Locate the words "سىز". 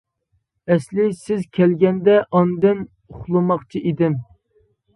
1.19-1.43